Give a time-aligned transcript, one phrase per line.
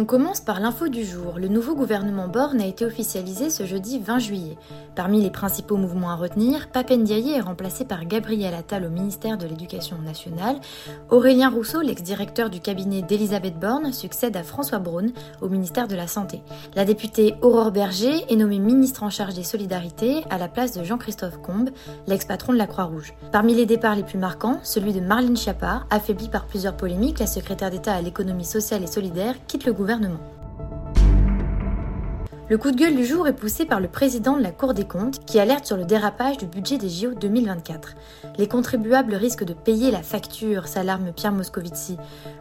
[0.00, 1.34] On commence par l'info du jour.
[1.36, 4.56] Le nouveau gouvernement Borne a été officialisé ce jeudi 20 juillet.
[4.94, 9.46] Parmi les principaux mouvements à retenir, Papendiaye est remplacé par Gabriel Attal au ministère de
[9.46, 10.56] l'Éducation nationale.
[11.10, 16.06] Aurélien Rousseau, l'ex-directeur du cabinet d'Elisabeth Borne, succède à François Braun au ministère de la
[16.06, 16.40] Santé.
[16.74, 20.82] La députée Aurore Berger est nommée ministre en charge des solidarités à la place de
[20.82, 21.68] Jean-Christophe Combe,
[22.06, 23.12] l'ex-patron de la Croix-Rouge.
[23.32, 27.26] Parmi les départs les plus marquants, celui de Marlène Schiappa, affaiblie par plusieurs polémiques, la
[27.26, 29.89] secrétaire d'État à l'économie sociale et solidaire quitte le gouvernement.
[32.48, 34.84] Le coup de gueule du jour est poussé par le président de la Cour des
[34.84, 37.94] comptes qui alerte sur le dérapage du budget des JO 2024.
[38.38, 41.96] Les contribuables risquent de payer la facture, s'alarme Pierre Moscovici.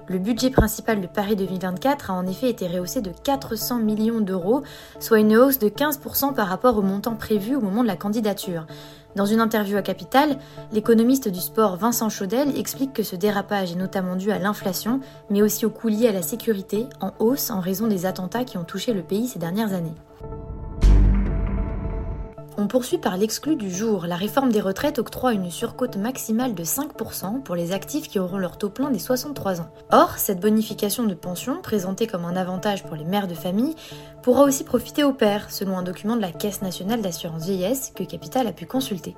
[0.07, 4.61] Le budget principal de Paris 2024 a en effet été rehaussé de 400 millions d'euros,
[4.99, 8.67] soit une hausse de 15% par rapport au montant prévu au moment de la candidature.
[9.15, 10.37] Dans une interview à Capital,
[10.71, 15.41] l'économiste du sport Vincent Chaudel explique que ce dérapage est notamment dû à l'inflation, mais
[15.41, 18.63] aussi aux coûts liés à la sécurité, en hausse en raison des attentats qui ont
[18.63, 19.95] touché le pays ces dernières années.
[22.61, 24.05] On poursuit par l'exclu du jour.
[24.05, 28.37] La réforme des retraites octroie une surcote maximale de 5% pour les actifs qui auront
[28.37, 29.69] leur taux plein des 63 ans.
[29.93, 33.75] Or, cette bonification de pension, présentée comme un avantage pour les mères de famille,
[34.23, 38.03] pourra aussi profiter aux pères, selon un document de la Caisse nationale d'assurance vieillesse que
[38.03, 39.15] Capital a pu consulter.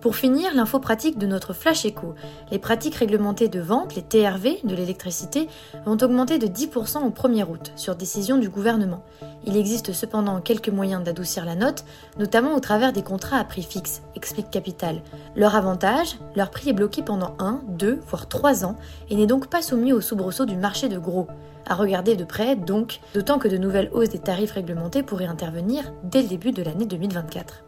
[0.00, 2.14] Pour finir, l'info pratique de notre Flash Echo.
[2.52, 5.48] Les pratiques réglementées de vente, les TRV, de l'électricité,
[5.86, 9.02] vont augmenter de 10% au 1er août, sur décision du gouvernement.
[9.44, 11.84] Il existe cependant quelques moyens d'adoucir la note,
[12.16, 15.02] notamment au travers des contrats à prix fixe, explique Capital.
[15.34, 18.76] Leur avantage, leur prix est bloqué pendant 1, 2, voire 3 ans,
[19.10, 21.26] et n'est donc pas soumis au soubresaut du marché de gros.
[21.68, 25.92] À regarder de près, donc, d'autant que de nouvelles hausses des tarifs réglementés pourraient intervenir
[26.04, 27.64] dès le début de l'année 2024.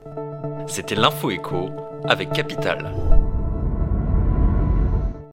[0.68, 1.68] C'était l'info écho
[2.08, 2.92] avec Capital.